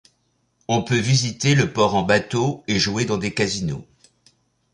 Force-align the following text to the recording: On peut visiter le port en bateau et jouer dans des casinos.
On 0.67 0.81
peut 0.81 0.97
visiter 0.97 1.53
le 1.53 1.71
port 1.71 1.93
en 1.93 2.01
bateau 2.01 2.63
et 2.67 2.79
jouer 2.79 3.05
dans 3.05 3.19
des 3.19 3.35
casinos. 3.35 3.85